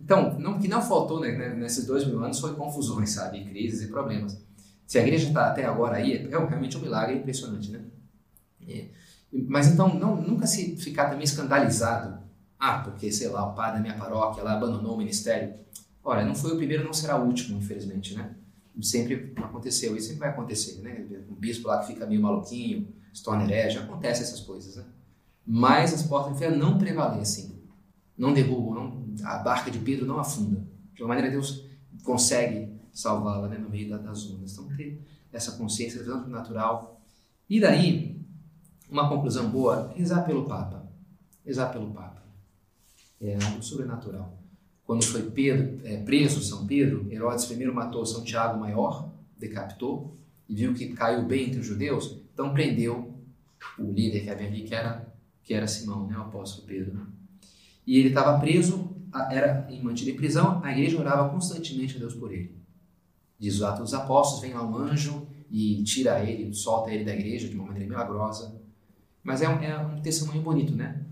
[0.00, 3.44] Então, o que não faltou né, né, nesses dois mil anos foi confusões, sabe?
[3.44, 4.40] Crises e problemas.
[4.86, 7.80] Se a igreja está até agora aí, é realmente um milagre impressionante, né?
[8.66, 8.86] É.
[9.32, 12.20] Mas então, não, nunca se ficar também escandalizado
[12.60, 15.54] ah, porque, sei lá, o padre da minha paróquia lá abandonou o ministério.
[16.04, 18.34] Olha, não foi o primeiro, não será o último, infelizmente, né?
[18.82, 21.06] Sempre aconteceu e sempre vai acontecer, né?
[21.30, 24.84] Um bispo lá que fica meio maluquinho, se torna herege, acontece essas coisas, né?
[25.46, 27.50] Mas as portas do inferno não prevalecem,
[28.16, 30.62] não derrubam, não, a barca de Pedro não afunda.
[30.94, 31.64] De uma maneira, Deus
[32.02, 34.52] consegue salvá-la né, no meio das ondas.
[34.52, 35.00] Então, ter
[35.32, 37.00] essa consciência, tanto natural.
[37.48, 38.20] E daí,
[38.88, 40.88] uma conclusão boa, rezar pelo Papa.
[41.44, 42.20] Rezar pelo Papa
[43.20, 44.38] é algo sobrenatural.
[44.84, 50.16] Quando foi Pedro, é, preso São Pedro, Herodes primeiro matou São Tiago Maior, decapitou,
[50.48, 53.14] e viu que caiu bem entre os judeus, então prendeu
[53.78, 57.06] o líder que havia ali, que era, que era Simão, né, o apóstolo Pedro.
[57.86, 58.89] E ele estava preso,
[59.30, 62.54] era mantido em prisão, a igreja orava constantemente a Deus por ele.
[63.38, 67.14] Diz o Atos dos Apóstolos, vem lá um anjo e tira ele, solta ele da
[67.14, 68.60] igreja de uma maneira milagrosa.
[69.22, 71.04] Mas é um, é um testemunho bonito, né?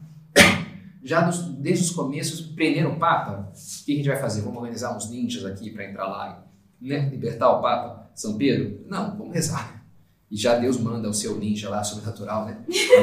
[1.03, 3.51] já dos, desde os começos prenderam o Papa.
[3.51, 4.43] O que a gente vai fazer?
[4.43, 6.45] Vamos organizar uns ninjas aqui para entrar lá
[6.81, 8.85] e né, libertar o Papa São Pedro?
[8.87, 9.85] Não, vamos rezar.
[10.31, 12.59] E já Deus manda o seu ninja lá, sobrenatural, né?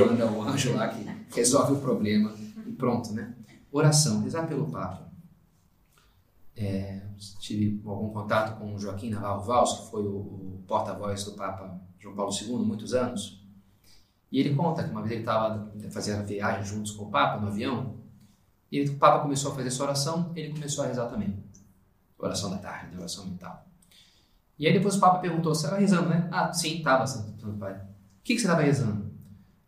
[0.08, 1.04] Manda o anjo lá que
[1.36, 2.32] resolve o problema
[2.68, 3.34] e pronto, né?
[3.76, 5.12] Oração, rezar pelo Papa.
[6.56, 7.02] É,
[7.42, 11.78] tive algum contato com o Joaquim Navarro Valls, que foi o, o porta-voz do Papa
[12.00, 13.46] João Paulo II, muitos anos.
[14.32, 17.50] E ele conta que uma vez ele estava fazendo viagem juntos com o Papa no
[17.50, 17.98] avião,
[18.72, 21.38] e o Papa começou a fazer essa oração, ele começou a rezar também.
[22.18, 23.68] Oração da tarde, oração mental.
[24.58, 26.30] E aí depois o Papa perguntou, você estava rezando, né?
[26.32, 27.82] Ah, sim, estava, Santo Padre.
[27.82, 29.12] O que, que você estava rezando?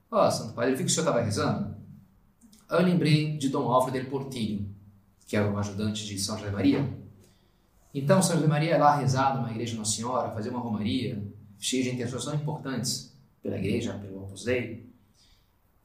[0.09, 1.76] Ó, oh, Santo Padre, eu vi que o senhor estava rezando.
[2.69, 4.65] Aí eu lembrei de Dom Álvaro del Portillo,
[5.25, 6.87] que era o ajudante de São José Maria.
[7.93, 11.23] Então, São José Maria ia lá rezar numa igreja Nossa Senhora, fazer uma romaria,
[11.59, 14.87] cheia de intenções tão importantes pela igreja, pelo Opus Dei.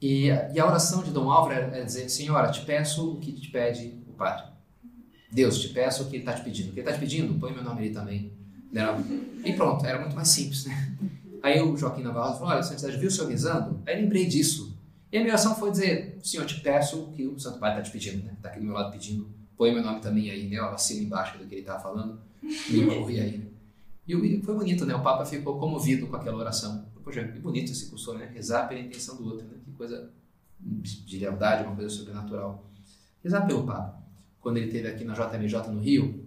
[0.01, 3.33] E, e a oração de Dom Álvaro é, é dizer, Senhora, te peço o que
[3.33, 4.53] te pede o Padre.
[5.31, 6.71] Deus, te peço o que ele está te pedindo.
[6.71, 8.33] O que ele está te pedindo, põe meu nome ali também.
[9.45, 10.93] E pronto, era muito mais simples, né?
[11.43, 13.81] Aí o Joaquim Navarro falou, olha, Santidade, viu o senhor rezando?
[13.87, 14.72] Aí lembrei disso.
[15.13, 17.91] E a minha oração foi dizer, Senhor, te peço o que o Santo Padre está
[17.91, 18.33] te pedindo, né?
[18.33, 20.57] Está aqui do meu lado pedindo, põe meu nome também aí, né?
[20.57, 23.53] Eu assino embaixo do que ele está falando, me ouve aí.
[24.09, 24.95] E foi bonito, né?
[24.95, 26.87] O Papa ficou comovido com aquela oração.
[27.05, 28.31] Poxa, que bonito esse curso, né?
[28.33, 29.55] Rezar pela intenção do outro, né?
[29.63, 30.11] Que coisa
[30.59, 32.67] de lealdade, uma coisa sobrenatural.
[33.23, 34.03] Rezar pelo Papa.
[34.41, 36.27] Quando ele esteve aqui na JMJ no Rio,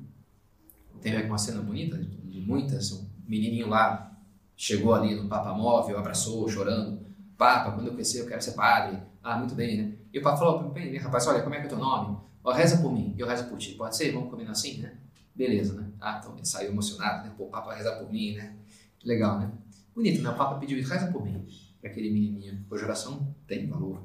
[1.02, 4.16] teve uma cena bonita, de muitas, um menininho lá
[4.56, 7.05] chegou ali no Papa Móvel, abraçou, chorando.
[7.38, 8.98] Papa, quando eu crescer eu quero ser padre.
[9.22, 9.94] Ah, muito bem, né?
[10.14, 12.18] E o Papa falou, bem, rapaz, olha, como é que é o teu nome?
[12.44, 13.74] Ó, reza por mim, eu rezo por ti.
[13.74, 14.12] Pode ser?
[14.14, 14.94] Vamos combinar assim, né?
[15.34, 15.90] Beleza, né?
[16.00, 17.34] Ah, então ele saiu emocionado, né?
[17.38, 18.56] Pô, o Papa reza por mim, né?
[19.04, 19.52] Legal, né?
[19.94, 20.30] Bonito, né?
[20.30, 21.46] O Papa pediu isso, reza por mim,
[21.82, 22.66] para aquele menininho.
[22.70, 24.04] Hoje oração tem valor.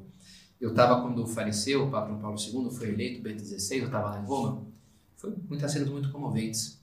[0.59, 4.09] Eu estava, quando faleceu, o Papa João Paulo II foi eleito, Bento XVI, eu estava
[4.09, 4.67] lá em Roma.
[5.15, 6.81] Foi muitas cenas muito comoventes.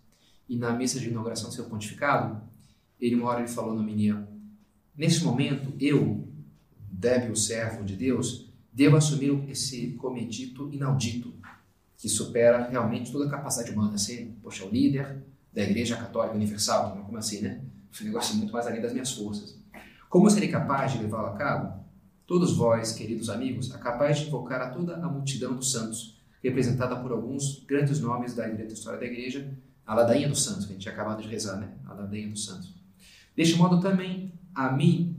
[0.49, 2.41] E na missa de inauguração do seu pontificado,
[3.01, 4.29] ele uma hora ele falou na menina,
[4.97, 6.28] nesse momento, eu,
[6.99, 11.33] débil servo de Deus, devo assumir esse cometido inaudito,
[11.97, 17.05] que supera realmente toda a capacidade humana, ser, poxa, o líder da Igreja Católica Universal,
[17.05, 17.61] como assim, né?
[18.01, 19.59] um negócio muito mais além das minhas forças.
[20.09, 21.85] Como serei capaz de levá-lo a cabo?
[22.27, 26.97] Todos vós, queridos amigos, é capaz de invocar a toda a multidão dos santos, representada
[26.97, 29.57] por alguns grandes nomes da história da igreja,
[29.87, 31.73] a ladainha dos santos, que a gente tinha acabado de rezar, né?
[31.87, 32.75] A ladainha dos santos.
[33.35, 35.18] Deste modo também, a mim,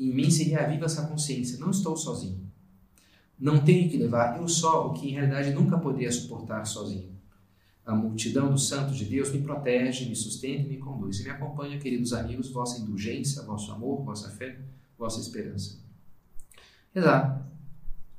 [0.00, 2.50] em mim seria viva essa consciência, não estou sozinho.
[3.38, 7.10] Não tenho que levar eu só o que em realidade nunca poderia suportar sozinho.
[7.84, 11.20] A multidão dos santos de Deus me protege, me sustenta e me conduz.
[11.20, 14.60] E me acompanha, queridos amigos, vossa indulgência, vosso amor, vossa fé,
[14.96, 15.80] vossa esperança.
[16.94, 17.46] Rezar.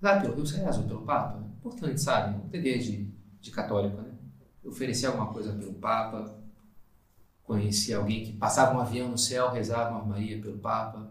[0.01, 1.47] Rezar pelo Deus, rezo pelo Papa.
[1.59, 2.43] Importante, sabe?
[2.43, 4.11] Um dever de, de católico, né?
[4.63, 6.37] Oferecer alguma coisa pelo Papa.
[7.43, 11.10] Conheci alguém que passava um avião no céu, rezava uma Maria pelo Papa.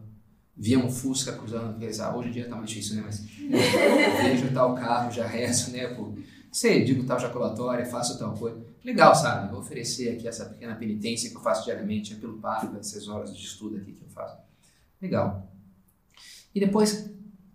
[0.61, 3.03] Via um Fusca cruzando, ah, hoje em dia tá mais difícil, né?
[3.07, 3.20] Mas
[4.23, 5.87] vejo tal carro, já rezo, né?
[5.94, 6.14] Por,
[6.53, 8.62] sei, digo tal jaculatória, faço tal coisa.
[8.85, 9.51] Legal, sabe?
[9.51, 13.35] Vou oferecer aqui essa pequena penitência que eu faço diariamente, é pelo Papa, essas horas
[13.35, 14.37] de estudo aqui que eu faço.
[15.01, 15.51] Legal.
[16.55, 17.11] E depois,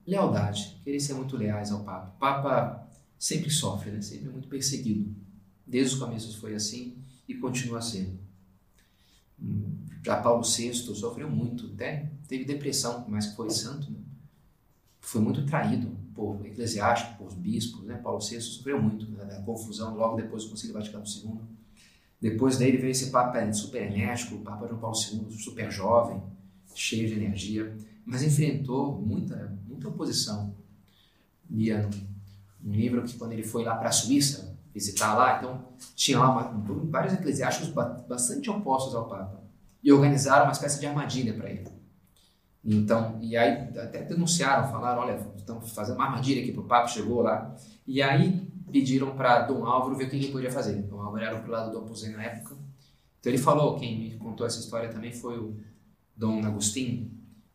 [0.08, 0.82] lealdade.
[0.84, 2.12] Querer ser muito leais ao Papa.
[2.16, 2.90] O Papa
[3.20, 4.02] sempre sofre, né?
[4.02, 5.16] Sempre é muito perseguido.
[5.66, 8.18] Desde os começos foi assim e continua sendo.
[10.06, 13.98] Já Paulo VI sofreu muito, até teve depressão, mas foi santo, né?
[15.02, 17.96] foi muito traído por eclesiástico, por bispos, né?
[17.96, 19.26] Paulo VI sofreu muito né?
[19.26, 21.40] da confusão logo depois do Concílio Vaticano II.
[22.22, 26.22] Depois dele veio esse Papa super enérgico, o Papa João Paulo II, super jovem,
[26.76, 30.54] cheio de energia, mas enfrentou muita, muita oposição.
[31.50, 31.90] Lia
[32.64, 35.66] um livro que quando ele foi lá para a Suíça visitar lá, então
[35.96, 37.74] tinha lá uma, vários eclesiásticos
[38.08, 39.45] bastante opostos ao Papa
[39.86, 41.68] e organizaram uma espécie de armadilha para ele.
[42.64, 46.88] Então, e aí até denunciaram, falaram, olha, estamos fazendo uma armadilha aqui para o Papa,
[46.88, 47.56] chegou lá.
[47.86, 50.82] E aí pediram para Dom Álvaro ver o que ele podia fazer.
[50.82, 52.58] Dom Álvaro era pro lado do Opusei na época.
[53.20, 55.56] Então ele falou, quem me contou essa história também foi o
[56.18, 57.12] Dom Agostinho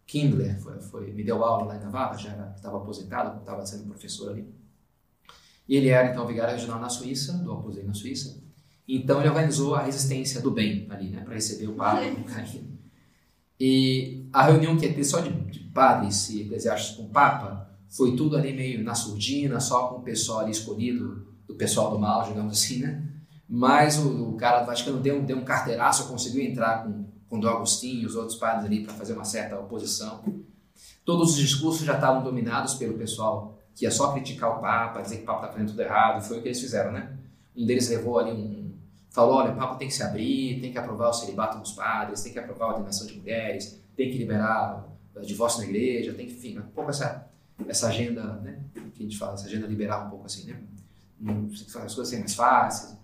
[0.06, 4.30] Kindler, foi, foi, me deu aula lá em Navarra, já estava aposentado, estava sendo professor
[4.30, 4.48] ali.
[5.68, 8.40] E ele era então vigário regional na Suíça, do Opusei na Suíça.
[8.96, 12.78] Então ele organizou a resistência do bem ali, né, para receber o com carinho.
[13.58, 17.70] E a reunião que ia ter só de, de padres e eclesiásticos com o Papa
[17.88, 21.98] foi tudo ali meio na surdina, só com o pessoal ali escolhido, do pessoal do
[22.00, 23.06] mal, digamos assim, né?
[23.48, 27.40] Mas o, o cara do Vaticano deu, deu um carteiraço, conseguiu entrar com, com o
[27.40, 30.24] Dom Agostinho e os outros padres ali para fazer uma certa oposição.
[31.04, 35.18] Todos os discursos já estavam dominados pelo pessoal que ia só criticar o Papa, dizer
[35.18, 37.16] que o Papa está fazendo tudo errado, foi o que eles fizeram, né?
[37.56, 38.59] Um deles levou ali um,
[39.10, 42.22] falou, olha, o Papa tem que se abrir, tem que aprovar o celibato dos padres,
[42.22, 46.26] tem que aprovar a ordenação de mulheres, tem que liberar o divórcio na igreja, tem
[46.26, 47.28] que, enfim, um pouco essa,
[47.68, 48.60] essa agenda, né,
[48.94, 50.60] que a gente fala, essa agenda liberal um pouco assim, né,
[51.58, 52.96] as coisas serem mais fáceis.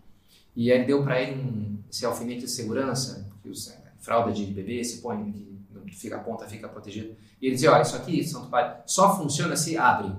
[0.54, 4.82] E aí deu para ele um, esse alfinete de segurança, que usa fralda de bebê,
[4.84, 5.32] se põe,
[5.86, 7.14] que fica a ponta, fica protegida.
[7.40, 10.14] E ele dizia, olha, isso aqui, Santo Pai, só funciona se abre.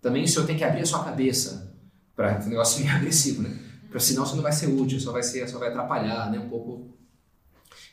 [0.00, 1.74] Também o senhor tem que abrir a sua cabeça,
[2.14, 3.67] para um negócio meio agressivo, né?
[3.88, 6.38] Porque senão você não vai ser útil, só vai ser, só vai atrapalhar, né?
[6.38, 6.88] Um pouco.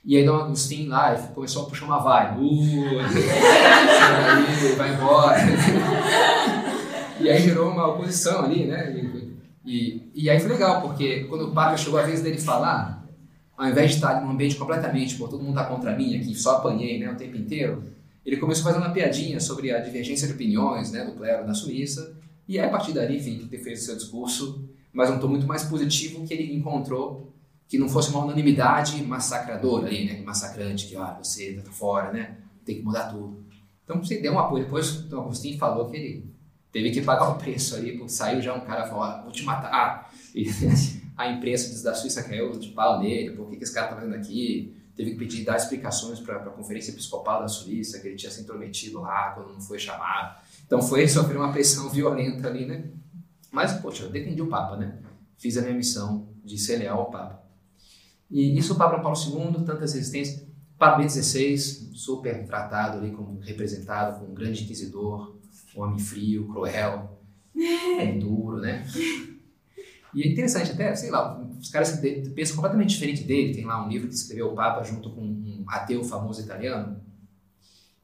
[0.04, 2.38] E aí Dom Agostinho lá começou a puxar uma vai.
[2.38, 3.00] Uh,
[4.60, 5.38] aí, vai embora.
[7.20, 8.94] e aí gerou uma oposição ali, né?
[9.66, 13.04] E, e, aí foi legal, porque quando o Papa chegou a vez dele falar,
[13.58, 16.58] ao invés de estar num ambiente completamente, pô, todo mundo está contra mim aqui, só
[16.58, 17.84] apanhei né, o tempo inteiro,
[18.24, 21.56] ele começou a fazer uma piadinha sobre a divergência de opiniões né, do clero na
[21.56, 22.16] Suíça,
[22.48, 24.65] e aí a partir dali, enfim, ele fez o seu discurso
[24.96, 27.32] mas um tom muito mais positivo que ele encontrou
[27.68, 30.22] que não fosse uma unanimidade massacradora ali, né?
[30.22, 32.38] Massacrante, que ah, você tá fora, né?
[32.64, 33.44] Tem que mudar tudo.
[33.84, 34.64] Então você deu um apoio.
[34.64, 36.26] Depois o Agostinho falou que ele
[36.72, 39.44] teve que pagar o preço ali, porque saiu já um cara falou, ah, vou te
[39.44, 40.14] matar.
[40.34, 40.46] E
[41.18, 44.16] a imprensa da Suíça caiu de pau nele, por que, que esse cara tá fazendo
[44.16, 44.74] aqui?
[44.96, 48.42] Teve que pedir, dar explicações para a Conferência Episcopal da Suíça, que ele tinha se
[48.42, 50.38] intrometido lá quando não foi chamado.
[50.66, 52.86] Então foi sofrer uma pressão violenta ali, né?
[53.56, 54.98] Mas, poxa, eu defendi o Papa, né?
[55.38, 57.42] Fiz a minha missão de ser leal ao Papa.
[58.30, 60.46] E isso o Papa Paulo II, tantas resistências.
[60.78, 61.58] Papa Bento XVI,
[61.94, 65.38] super tratado ali como representado como um grande inquisidor,
[65.74, 67.18] um homem frio, cruel,
[67.98, 68.86] é duro, né?
[70.14, 73.86] E é interessante até, sei lá, os caras que pensam completamente diferente dele, tem lá
[73.86, 77.00] um livro que escreveu o Papa junto com um ateu famoso italiano,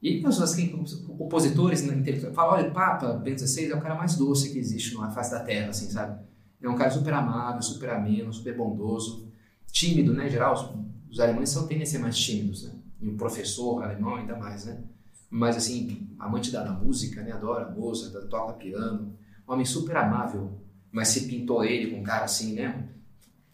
[0.02, 0.74] e pessoas assim,
[1.16, 4.58] opositores na intelectual falam, olha, o Papa Bento XVI é o cara mais doce que
[4.58, 6.20] existe na face da Terra, assim, sabe?
[6.60, 9.28] É um cara super amável, super ameno, super bondoso,
[9.70, 10.26] tímido, né?
[10.26, 10.68] Em geral, os,
[11.08, 12.72] os alemães são tendem a ser mais tímidos, né?
[13.00, 14.82] E o professor alemão ainda mais, né?
[15.30, 17.32] Mas, assim, amante da, da música, né?
[17.32, 19.16] Adora música, toca piano.
[19.46, 20.60] Homem super amável,
[20.90, 22.88] mas se pintou ele com um cara assim, né?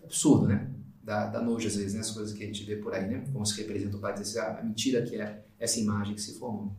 [0.02, 0.70] Absurdo, né?
[1.02, 2.00] Dá, dá nojo às vezes, né?
[2.00, 3.24] As coisas que a gente vê por aí, né?
[3.32, 6.76] Como se representa o pai, a mentira que é essa imagem que se formou.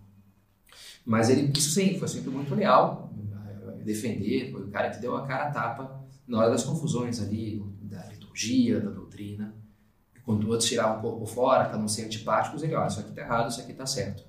[1.05, 5.15] Mas ele, isso sim, foi sempre muito leal, eh, defender, foi o cara que deu
[5.15, 9.53] a cara a tapa na hora das confusões ali, da liturgia, da doutrina.
[10.23, 13.49] Quando outros tiravam o corpo fora, não ser antipáticos, ele, olha, isso aqui está errado,
[13.49, 14.23] isso aqui está certo.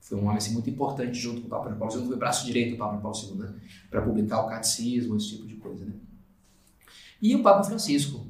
[0.00, 2.46] Foi um homem assim, muito importante junto com o Papa João Paulo II, foi braço
[2.46, 3.60] direito do Papa João Paulo II, né?
[3.90, 5.84] para publicar o catecismo, esse tipo de coisa.
[5.84, 5.92] Né?
[7.20, 8.26] E o Papa Francisco,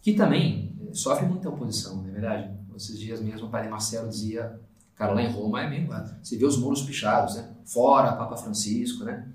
[0.00, 2.56] que também eh, sofre muita oposição, não é verdade?
[2.76, 4.60] Esses dias mesmo o Padre Marcelo dizia
[4.96, 7.50] Cara, lá em Roma é mesmo, você vê os muros pichados, né?
[7.64, 9.28] Fora Papa Francisco, né?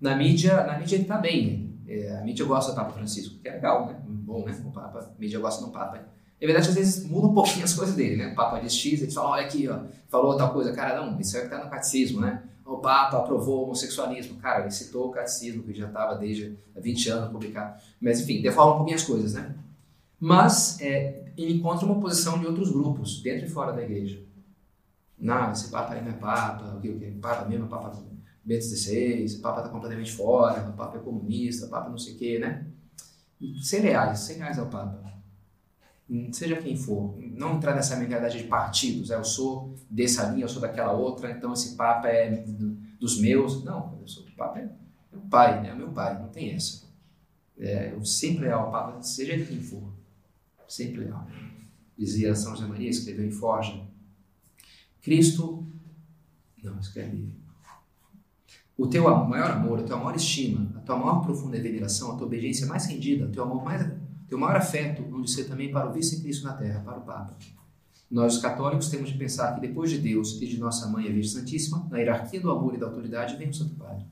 [0.00, 1.68] Na mídia, na mídia ele tá bem, né?
[1.88, 3.96] é, a mídia gosta do Papa Francisco, que é legal, né?
[4.06, 4.56] Bom, né?
[4.64, 6.00] O Papa, a mídia gosta do Papa.
[6.40, 8.28] É verdade, às vezes muda um pouquinho as coisas dele, né?
[8.28, 10.72] O Papa diz X, ele fala, olha aqui, ó, falou tal coisa.
[10.72, 12.42] Cara, não, isso é que está no catecismo, né?
[12.64, 14.36] O Papa aprovou o homossexualismo.
[14.36, 17.80] Cara, ele citou o catecismo, que já estava desde 20 anos publicado.
[17.98, 19.54] Mas, enfim, deforma um pouquinho as coisas, né?
[20.20, 24.20] Mas é, ele encontra uma oposição de outros grupos, dentro e fora da igreja.
[25.18, 27.10] Não, esse Papa aí não é Papa, o que, o que?
[27.12, 27.92] Papa mesmo é Papa
[28.44, 32.18] Bento XVI, Papa está completamente fora, o Papa é comunista, o Papa não sei o
[32.18, 32.66] quê, né?
[33.62, 35.08] Ser leais, ser leais ao Papa.
[36.32, 37.14] Seja quem for.
[37.18, 39.10] Não entrar nessa mentalidade de partidos.
[39.10, 42.42] É, eu sou dessa linha, eu sou daquela outra, então esse Papa é
[42.98, 43.62] dos meus.
[43.62, 44.70] Não, eu sou do Papa, é
[45.12, 45.68] meu pai, né?
[45.70, 46.88] É meu pai, não tem essa.
[47.58, 49.92] É, eu sempre leal ao Papa, seja quem for.
[50.66, 51.26] Sempre leal.
[51.98, 53.87] Dizia São José Maria, escreveu em Forja.
[55.08, 55.66] Cristo.
[56.62, 57.34] Não, escreve
[58.76, 62.26] o teu maior amor, a tua maior estima, a tua maior profunda veneração, a tua
[62.26, 63.90] obediência mais rendida, o teu amor mais,
[64.28, 67.36] teu maior afeto, vão de ser também para o vice-cristo na terra, para o Papa.
[68.10, 71.10] Nós, os católicos, temos de pensar que depois de Deus e de nossa mãe, a
[71.10, 74.04] Virgem Santíssima, na hierarquia do amor e da autoridade, vem o Santo Padre.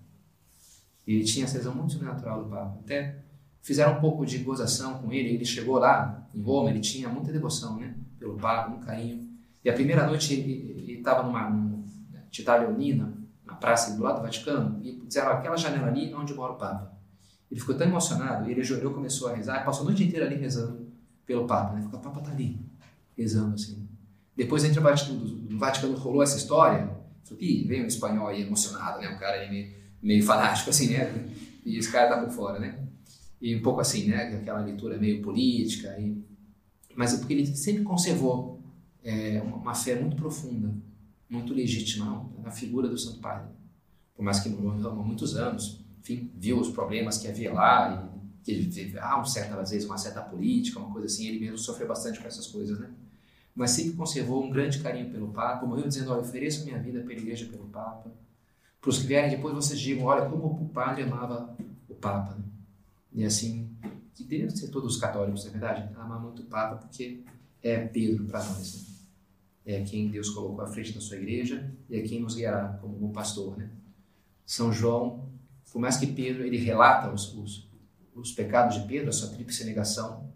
[1.07, 2.79] Ele tinha essa visão muito sobrenatural do Papa.
[2.81, 3.23] Até
[3.63, 5.29] fizeram um pouco de gozação com ele.
[5.29, 9.26] Ele chegou lá em Roma, ele tinha muita devoção né, pelo Papa, um carinho.
[9.67, 13.13] E a primeira noite ele estava numa, numa Leonina,
[13.45, 16.97] na praça do lado do Vaticano, e disseram, aquela janela ali onde mora o Papa.
[17.51, 20.87] Ele ficou tão emocionado, ele ajoelhou, começou a rezar, passou a noite inteira ali rezando
[21.27, 21.75] pelo Papa.
[21.75, 21.83] Né?
[21.83, 22.61] Ficou, o Papa está ali,
[23.19, 23.89] rezando assim.
[24.37, 26.89] Depois, entre o Vaticano, no Vaticano rolou essa história,
[27.25, 29.09] falou, Ih, veio um espanhol aí emocionado, né?
[29.09, 31.29] um cara aí meio, meio fanático assim, né?
[31.65, 32.87] E esse cara tá por fora, né?
[33.41, 34.33] E um pouco assim, né?
[34.41, 35.89] Aquela leitura meio política.
[35.99, 36.25] E...
[36.95, 38.56] Mas é porque ele sempre conservou
[39.07, 40.75] é, uma, fé muito profunda
[41.29, 43.49] muito legítima na figura do Santo Padre.
[44.15, 48.09] Por mais que morou há muitos anos, enfim, viu os problemas que havia lá
[48.47, 51.59] e que há um certo, às vezes, uma certa política, uma coisa assim, ele mesmo
[51.59, 52.91] sofreu bastante com essas coisas, né?
[53.55, 57.13] Mas sempre conservou um grande carinho pelo Papa, morreu dizendo, olha, ofereço minha vida pela
[57.13, 58.11] igreja, pelo Papa.
[58.81, 61.57] Para os que vierem depois, vocês digam, olha, como o padre amava
[61.89, 62.35] o Papa.
[62.35, 62.45] Né?
[63.13, 63.69] E assim,
[64.15, 65.93] que deve ser todos os católicos, é verdade?
[65.97, 67.25] Amar muito o Papa, porque
[67.63, 68.75] é Pedro para nós.
[68.75, 68.96] Né?
[69.67, 72.95] É quem Deus colocou à frente da sua igreja e é quem nos guiará como
[72.95, 73.59] bom pastor.
[73.59, 73.69] Né?
[74.47, 75.29] São João,
[75.73, 77.69] por mais que Pedro ele relata os, os,
[78.15, 80.33] os pecados de Pedro, a sua tríplice negação,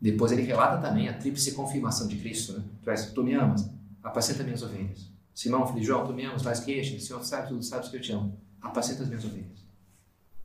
[0.00, 2.54] depois ele relata também a tríplice confirmação de Cristo.
[2.54, 2.64] Né?
[2.82, 3.70] Tu, és, tu me amas,
[4.02, 5.12] apacenta minhas ovelhas.
[5.34, 7.96] Simão, filho de João, tu me amas mais que este, Senhor sabe, tu sabes que
[7.96, 9.66] eu te amo, apacenta as minhas ovelhas.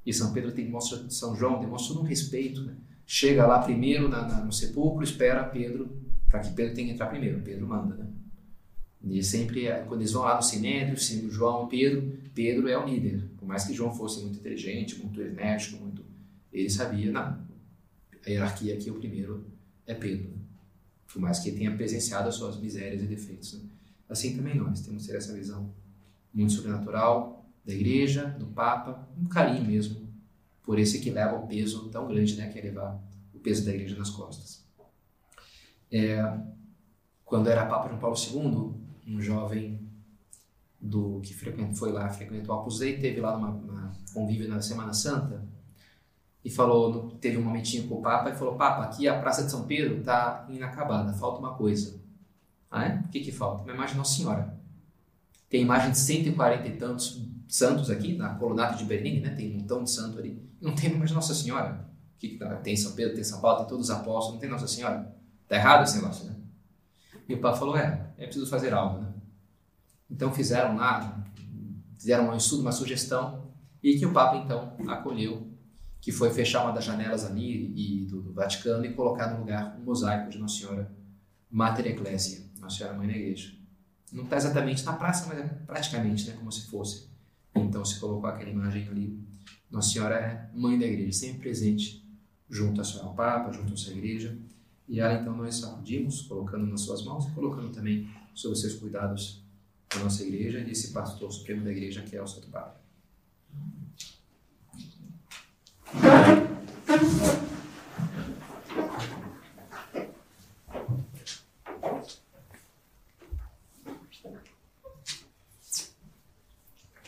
[0.05, 2.61] E São Pedro tem, mostra, São João demonstra um respeito.
[2.61, 2.75] Né?
[3.05, 7.07] Chega lá primeiro na, na, no sepulcro, espera Pedro para que Pedro tenha que entrar
[7.07, 7.41] primeiro.
[7.41, 8.07] Pedro manda, né?
[9.03, 10.97] E sempre, quando eles vão lá no Sinédrio,
[11.29, 13.29] João e Pedro, Pedro é o líder.
[13.37, 16.05] Por mais que João fosse muito inteligente, muito enérgico, muito,
[16.53, 17.21] ele sabia, não,
[18.25, 19.45] a hierarquia aqui, o primeiro
[19.87, 20.29] é Pedro.
[20.29, 20.37] Né?
[21.11, 23.53] Por mais que ele tenha presenciado as suas misérias e defeitos.
[23.53, 23.69] Né?
[24.07, 25.73] Assim também nós temos que ter essa visão
[26.31, 30.11] muito sobrenatural da igreja, do Papa, um carinho mesmo
[30.63, 33.01] por esse que leva o peso tão grande, né, que é levar
[33.33, 34.63] o peso da igreja nas costas.
[35.91, 36.37] É,
[37.25, 39.79] quando era Papa João Paulo II, um jovem
[40.79, 41.33] do que
[41.75, 45.45] foi lá, frequentou Opus Dei, teve lá uma, uma convívio na Semana Santa
[46.43, 49.51] e falou, teve um momentinho com o Papa e falou, Papa, aqui a Praça de
[49.51, 52.01] São Pedro está inacabada, falta uma coisa.
[52.69, 52.95] Ah, é?
[52.99, 53.63] O que que falta?
[53.63, 54.57] Uma imagem de Nossa Senhora.
[55.49, 59.35] Tem imagem de 140 e tantos santos aqui, na colunata de Berlim, né?
[59.35, 60.41] Tem um montão de santo ali.
[60.59, 61.85] Não tem de Nossa Senhora.
[62.15, 62.55] O que, que tá?
[62.55, 65.13] Tem São Pedro, tem São Paulo, tem todos os apóstolos, não tem Nossa Senhora.
[65.51, 66.35] Tá errado esse negócio, né?
[67.27, 69.13] E o Papa falou, é, é preciso fazer algo, né?
[70.09, 71.25] Então fizeram lá,
[71.97, 73.51] fizeram um estudo, uma sugestão,
[73.83, 75.51] e que o Papa então acolheu,
[75.99, 79.77] que foi fechar uma das janelas ali e do, do Vaticano e colocar no lugar
[79.77, 80.89] um mosaico de Nossa Senhora
[81.49, 83.53] Mater Ecclesia, Nossa Senhora Mãe da Igreja.
[84.09, 87.09] Não está exatamente na praça, mas é praticamente né, como se fosse.
[87.53, 89.21] Então se colocou aquela imagem ali.
[89.69, 92.09] Nossa Senhora é Mãe da Igreja, sempre presente
[92.49, 94.39] junto ao Papa, junto à sua Igreja.
[94.91, 98.73] E ela então nós sacudimos, colocando nas suas mãos e colocando também sob os seus
[98.73, 99.41] cuidados
[99.95, 102.81] a nossa igreja e esse pastor supremo da igreja que é o Santo Padre.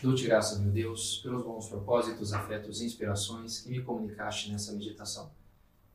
[0.02, 5.43] Dou-te graças, meu Deus, pelos bons propósitos, afetos e inspirações que me comunicaste nessa meditação